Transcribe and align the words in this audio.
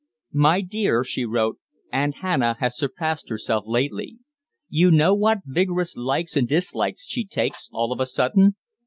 "My 0.33 0.61
dear," 0.61 1.03
she 1.03 1.25
wrote, 1.25 1.59
"Aunt 1.93 2.15
Hannah 2.23 2.55
has 2.59 2.75
surpassed 2.75 3.29
herself 3.29 3.65
lately. 3.67 4.17
You 4.67 4.89
know 4.89 5.13
what 5.13 5.41
vigorous 5.45 5.95
likes 5.95 6.35
and 6.35 6.47
dislikes 6.47 7.05
she 7.05 7.23
takes, 7.23 7.69
all 7.71 7.91
of 7.91 7.99
a 7.99 8.07
sudden? 8.07 8.55